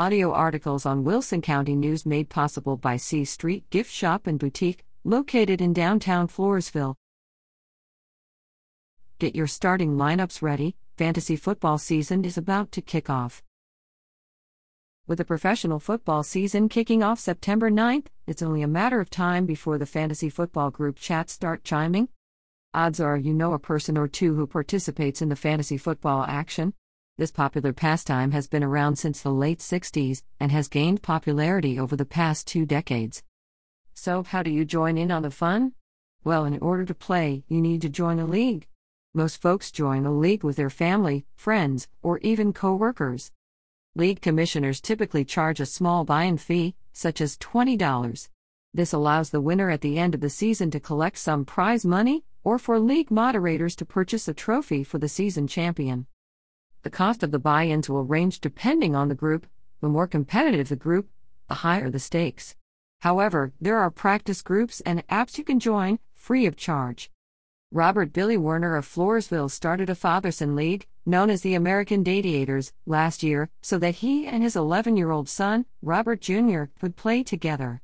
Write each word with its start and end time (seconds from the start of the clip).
Audio 0.00 0.32
articles 0.32 0.86
on 0.86 1.04
Wilson 1.04 1.42
County 1.42 1.76
News 1.76 2.06
made 2.06 2.30
possible 2.30 2.78
by 2.78 2.96
C 2.96 3.22
Street 3.26 3.68
Gift 3.68 3.92
Shop 3.92 4.26
and 4.26 4.38
Boutique, 4.38 4.82
located 5.04 5.60
in 5.60 5.74
downtown 5.74 6.26
Floresville. 6.26 6.94
Get 9.18 9.36
your 9.36 9.46
starting 9.46 9.98
lineups 9.98 10.40
ready, 10.40 10.74
fantasy 10.96 11.36
football 11.36 11.76
season 11.76 12.24
is 12.24 12.38
about 12.38 12.72
to 12.72 12.80
kick 12.80 13.10
off. 13.10 13.42
With 15.06 15.18
the 15.18 15.26
professional 15.26 15.78
football 15.78 16.22
season 16.22 16.70
kicking 16.70 17.02
off 17.02 17.20
September 17.20 17.70
9th, 17.70 18.06
it's 18.26 18.40
only 18.40 18.62
a 18.62 18.66
matter 18.66 19.00
of 19.00 19.10
time 19.10 19.44
before 19.44 19.76
the 19.76 19.84
fantasy 19.84 20.30
football 20.30 20.70
group 20.70 20.96
chats 20.98 21.34
start 21.34 21.62
chiming. 21.62 22.08
Odds 22.72 23.00
are 23.00 23.18
you 23.18 23.34
know 23.34 23.52
a 23.52 23.58
person 23.58 23.98
or 23.98 24.08
two 24.08 24.34
who 24.34 24.46
participates 24.46 25.20
in 25.20 25.28
the 25.28 25.36
fantasy 25.36 25.76
football 25.76 26.24
action. 26.26 26.72
This 27.20 27.30
popular 27.30 27.74
pastime 27.74 28.30
has 28.30 28.48
been 28.48 28.64
around 28.64 28.96
since 28.96 29.20
the 29.20 29.28
late 29.28 29.58
60s 29.58 30.22
and 30.40 30.50
has 30.52 30.68
gained 30.68 31.02
popularity 31.02 31.78
over 31.78 31.94
the 31.94 32.06
past 32.06 32.46
two 32.46 32.64
decades. 32.64 33.22
So, 33.92 34.22
how 34.22 34.42
do 34.42 34.50
you 34.50 34.64
join 34.64 34.96
in 34.96 35.10
on 35.10 35.20
the 35.20 35.30
fun? 35.30 35.74
Well, 36.24 36.46
in 36.46 36.58
order 36.60 36.86
to 36.86 36.94
play, 36.94 37.44
you 37.46 37.60
need 37.60 37.82
to 37.82 37.90
join 37.90 38.20
a 38.20 38.24
league. 38.24 38.68
Most 39.12 39.42
folks 39.42 39.70
join 39.70 40.06
a 40.06 40.10
league 40.10 40.42
with 40.42 40.56
their 40.56 40.70
family, 40.70 41.26
friends, 41.36 41.88
or 42.00 42.16
even 42.20 42.54
co 42.54 42.74
workers. 42.74 43.32
League 43.94 44.22
commissioners 44.22 44.80
typically 44.80 45.26
charge 45.26 45.60
a 45.60 45.66
small 45.66 46.06
buy 46.06 46.22
in 46.22 46.38
fee, 46.38 46.74
such 46.94 47.20
as 47.20 47.36
$20. 47.36 48.30
This 48.72 48.94
allows 48.94 49.28
the 49.28 49.42
winner 49.42 49.68
at 49.68 49.82
the 49.82 49.98
end 49.98 50.14
of 50.14 50.22
the 50.22 50.30
season 50.30 50.70
to 50.70 50.80
collect 50.80 51.18
some 51.18 51.44
prize 51.44 51.84
money, 51.84 52.24
or 52.44 52.58
for 52.58 52.78
league 52.78 53.10
moderators 53.10 53.76
to 53.76 53.84
purchase 53.84 54.26
a 54.26 54.32
trophy 54.32 54.82
for 54.82 54.96
the 54.96 55.06
season 55.06 55.46
champion. 55.46 56.06
The 56.82 56.90
cost 56.90 57.22
of 57.22 57.30
the 57.30 57.38
buy 57.38 57.66
ins 57.66 57.90
will 57.90 58.04
range 58.04 58.40
depending 58.40 58.96
on 58.96 59.08
the 59.08 59.14
group. 59.14 59.46
The 59.80 59.88
more 59.88 60.06
competitive 60.06 60.70
the 60.70 60.76
group, 60.76 61.10
the 61.48 61.56
higher 61.56 61.90
the 61.90 61.98
stakes. 61.98 62.56
However, 63.00 63.52
there 63.60 63.78
are 63.78 63.90
practice 63.90 64.40
groups 64.40 64.80
and 64.80 65.06
apps 65.08 65.36
you 65.36 65.44
can 65.44 65.60
join, 65.60 65.98
free 66.14 66.46
of 66.46 66.56
charge. 66.56 67.10
Robert 67.70 68.12
Billy 68.12 68.36
Werner 68.36 68.76
of 68.76 68.86
Floresville 68.86 69.50
started 69.50 69.88
a 69.90 69.94
father-son 69.94 70.56
league, 70.56 70.86
known 71.06 71.30
as 71.30 71.42
the 71.42 71.54
American 71.54 72.02
Dadiators, 72.02 72.72
last 72.86 73.22
year, 73.22 73.50
so 73.60 73.78
that 73.78 73.96
he 73.96 74.26
and 74.26 74.42
his 74.42 74.56
11 74.56 74.96
year 74.96 75.10
old 75.10 75.28
son, 75.28 75.66
Robert 75.82 76.20
Jr., 76.20 76.64
could 76.80 76.96
play 76.96 77.22
together. 77.22 77.82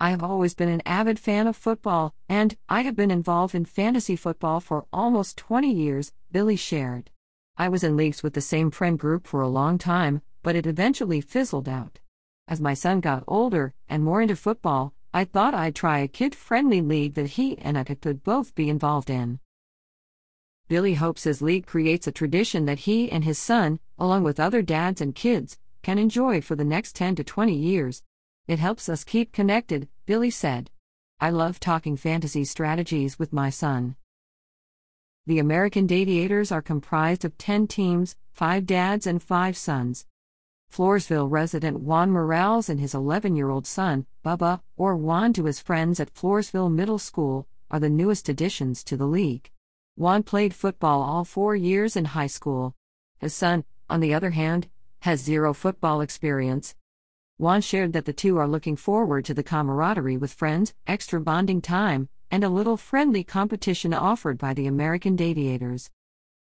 I 0.00 0.10
have 0.10 0.22
always 0.22 0.54
been 0.54 0.68
an 0.68 0.82
avid 0.84 1.18
fan 1.18 1.46
of 1.46 1.56
football, 1.56 2.14
and 2.28 2.56
I 2.68 2.82
have 2.82 2.96
been 2.96 3.10
involved 3.10 3.54
in 3.54 3.64
fantasy 3.64 4.16
football 4.16 4.60
for 4.60 4.86
almost 4.92 5.36
20 5.36 5.72
years, 5.72 6.12
Billy 6.30 6.56
shared. 6.56 7.10
I 7.56 7.68
was 7.68 7.84
in 7.84 7.96
leagues 7.96 8.24
with 8.24 8.34
the 8.34 8.40
same 8.40 8.72
friend 8.72 8.98
group 8.98 9.28
for 9.28 9.40
a 9.40 9.48
long 9.48 9.78
time, 9.78 10.22
but 10.42 10.56
it 10.56 10.66
eventually 10.66 11.20
fizzled 11.20 11.68
out. 11.68 12.00
As 12.48 12.60
my 12.60 12.74
son 12.74 13.00
got 13.00 13.22
older 13.28 13.74
and 13.88 14.02
more 14.02 14.20
into 14.20 14.34
football, 14.34 14.92
I 15.12 15.24
thought 15.24 15.54
I'd 15.54 15.76
try 15.76 16.00
a 16.00 16.08
kid 16.08 16.34
friendly 16.34 16.80
league 16.80 17.14
that 17.14 17.30
he 17.30 17.56
and 17.58 17.78
I 17.78 17.84
could 17.84 18.24
both 18.24 18.56
be 18.56 18.68
involved 18.68 19.08
in. 19.08 19.38
Billy 20.66 20.94
hopes 20.94 21.22
his 21.22 21.40
league 21.40 21.66
creates 21.66 22.08
a 22.08 22.12
tradition 22.12 22.64
that 22.64 22.80
he 22.80 23.08
and 23.08 23.22
his 23.22 23.38
son, 23.38 23.78
along 24.00 24.24
with 24.24 24.40
other 24.40 24.60
dads 24.60 25.00
and 25.00 25.14
kids, 25.14 25.56
can 25.82 25.96
enjoy 25.96 26.40
for 26.40 26.56
the 26.56 26.64
next 26.64 26.96
10 26.96 27.14
to 27.16 27.24
20 27.24 27.54
years. 27.54 28.02
It 28.48 28.58
helps 28.58 28.88
us 28.88 29.04
keep 29.04 29.30
connected, 29.30 29.88
Billy 30.06 30.30
said. 30.30 30.70
I 31.20 31.30
love 31.30 31.60
talking 31.60 31.96
fantasy 31.96 32.44
strategies 32.44 33.16
with 33.16 33.32
my 33.32 33.50
son. 33.50 33.94
The 35.26 35.38
American 35.38 35.86
Dadiators 35.86 36.52
are 36.52 36.60
comprised 36.60 37.24
of 37.24 37.38
10 37.38 37.66
teams, 37.66 38.14
5 38.32 38.66
dads, 38.66 39.06
and 39.06 39.22
5 39.22 39.56
sons. 39.56 40.04
Floresville 40.70 41.30
resident 41.30 41.80
Juan 41.80 42.10
Morales 42.10 42.68
and 42.68 42.78
his 42.78 42.94
11 42.94 43.34
year 43.34 43.48
old 43.48 43.66
son, 43.66 44.04
Bubba, 44.22 44.60
or 44.76 44.96
Juan 44.96 45.32
to 45.32 45.46
his 45.46 45.60
friends 45.60 45.98
at 45.98 46.12
Floresville 46.12 46.70
Middle 46.70 46.98
School, 46.98 47.48
are 47.70 47.80
the 47.80 47.88
newest 47.88 48.28
additions 48.28 48.84
to 48.84 48.98
the 48.98 49.06
league. 49.06 49.50
Juan 49.96 50.24
played 50.24 50.52
football 50.52 51.00
all 51.00 51.24
four 51.24 51.56
years 51.56 51.96
in 51.96 52.04
high 52.04 52.26
school. 52.26 52.74
His 53.16 53.32
son, 53.32 53.64
on 53.88 54.00
the 54.00 54.12
other 54.12 54.30
hand, 54.30 54.68
has 55.00 55.22
zero 55.22 55.54
football 55.54 56.02
experience. 56.02 56.74
Juan 57.38 57.62
shared 57.62 57.94
that 57.94 58.04
the 58.04 58.12
two 58.12 58.36
are 58.36 58.46
looking 58.46 58.76
forward 58.76 59.24
to 59.24 59.32
the 59.32 59.42
camaraderie 59.42 60.18
with 60.18 60.34
friends, 60.34 60.74
extra 60.86 61.18
bonding 61.18 61.62
time, 61.62 62.10
and 62.34 62.42
a 62.42 62.48
little 62.48 62.76
friendly 62.76 63.22
competition 63.22 63.94
offered 63.94 64.36
by 64.36 64.52
the 64.52 64.66
American 64.66 65.16
Dadiators. 65.16 65.88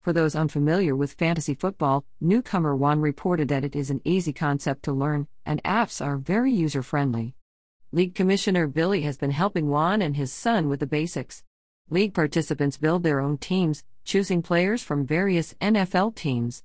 For 0.01 0.13
those 0.13 0.35
unfamiliar 0.35 0.97
with 0.97 1.13
fantasy 1.13 1.55
football, 1.55 2.05
newcomer 2.21 2.75
Juan 2.75 3.01
reported 3.01 3.47
that 3.47 3.63
it 3.63 3.77
is 3.77 3.89
an 3.89 4.01
easy 4.05 4.33
concept 4.33 4.83
to 4.83 4.93
learn, 4.93 5.29
and 5.45 5.63
apps 5.63 6.05
are 6.05 6.17
very 6.17 6.53
user 6.53 6.83
friendly. 6.83 7.37
League 7.93 8.17
Commissioner 8.17 8.67
Billy 8.67 9.03
has 9.03 9.17
been 9.17 9.31
helping 9.31 9.69
Juan 9.69 10.03
and 10.03 10.17
his 10.17 10.33
son 10.33 10.69
with 10.69 10.81
the 10.81 10.89
basics. 10.89 11.45
League 11.89 12.15
participants 12.15 12.79
build 12.79 13.05
their 13.05 13.21
own 13.21 13.39
teams, 13.39 13.85
choosing 14.03 14.43
players 14.43 14.83
from 14.83 15.07
various 15.07 15.55
NFL 15.61 16.17
teams. 16.17 16.65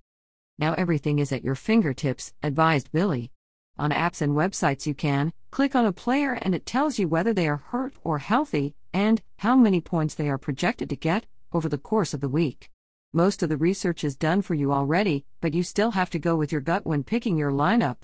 Now 0.57 0.73
everything 0.73 1.19
is 1.19 1.31
at 1.31 1.43
your 1.43 1.53
fingertips, 1.53 2.33
advised 2.41 2.91
Billy. 2.91 3.29
On 3.77 3.91
apps 3.91 4.23
and 4.23 4.33
websites, 4.33 4.87
you 4.87 4.95
can 4.95 5.31
click 5.51 5.75
on 5.75 5.85
a 5.85 5.93
player 5.93 6.39
and 6.41 6.55
it 6.55 6.65
tells 6.65 6.97
you 6.97 7.07
whether 7.07 7.35
they 7.35 7.47
are 7.47 7.57
hurt 7.57 7.93
or 8.03 8.17
healthy 8.17 8.73
and 8.93 9.21
how 9.37 9.55
many 9.55 9.81
points 9.81 10.15
they 10.15 10.29
are 10.29 10.37
projected 10.37 10.89
to 10.89 10.95
get 10.95 11.25
over 11.53 11.69
the 11.69 11.77
course 11.77 12.13
of 12.13 12.21
the 12.21 12.29
week. 12.29 12.69
Most 13.13 13.43
of 13.43 13.49
the 13.49 13.57
research 13.57 14.03
is 14.03 14.15
done 14.15 14.41
for 14.41 14.53
you 14.53 14.71
already, 14.71 15.25
but 15.41 15.53
you 15.53 15.63
still 15.63 15.91
have 15.91 16.09
to 16.11 16.19
go 16.19 16.35
with 16.35 16.51
your 16.51 16.61
gut 16.61 16.85
when 16.85 17.03
picking 17.03 17.37
your 17.37 17.51
lineup. 17.51 17.97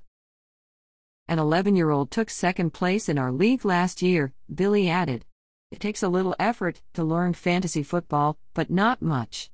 An 1.30 1.40
11 1.40 1.76
year 1.76 1.90
old 1.90 2.12
took 2.12 2.30
second 2.30 2.74
place 2.74 3.08
in 3.08 3.18
our 3.18 3.32
league 3.32 3.66
last 3.66 4.02
year, 4.02 4.34
Billy 4.54 4.90
added. 4.90 5.26
It 5.72 5.80
takes 5.80 6.04
a 6.04 6.10
little 6.10 6.36
effort 6.40 6.82
to 6.94 7.04
learn 7.04 7.34
fantasy 7.34 7.84
football, 7.84 8.38
but 8.54 8.70
not 8.70 9.02
much. 9.02 9.50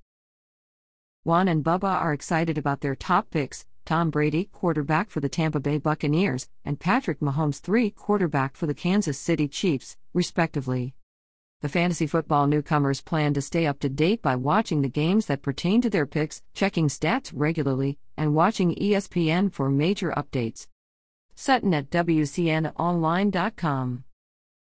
Juan 1.23 1.47
and 1.47 1.63
Bubba 1.63 2.01
are 2.01 2.13
excited 2.13 2.57
about 2.57 2.81
their 2.81 2.95
top 2.95 3.29
picks 3.29 3.65
Tom 3.85 4.09
Brady, 4.09 4.45
quarterback 4.45 5.09
for 5.09 5.19
the 5.19 5.27
Tampa 5.27 5.59
Bay 5.59 5.77
Buccaneers, 5.77 6.47
and 6.63 6.79
Patrick 6.79 7.19
Mahomes, 7.19 7.59
3 7.59 7.89
quarterback 7.91 8.55
for 8.55 8.65
the 8.65 8.73
Kansas 8.73 9.19
City 9.19 9.47
Chiefs, 9.47 9.97
respectively. 10.13 10.95
The 11.63 11.69
fantasy 11.69 12.07
football 12.07 12.45
newcomers 12.45 12.99
plan 12.99 13.33
to 13.35 13.41
stay 13.41 13.67
up 13.67 13.79
to 13.79 13.87
date 13.87 14.21
by 14.21 14.35
watching 14.35 14.81
the 14.81 14.89
games 14.89 15.27
that 15.27 15.41
pertain 15.41 15.79
to 15.79 15.89
their 15.89 16.05
picks, 16.05 16.41
checking 16.53 16.89
stats 16.89 17.31
regularly, 17.33 17.97
and 18.17 18.35
watching 18.35 18.75
ESPN 18.75 19.53
for 19.53 19.69
major 19.69 20.11
updates. 20.11 20.67
Sutton 21.35 21.73
at 21.73 21.89
WCNOnline.com 21.89 24.03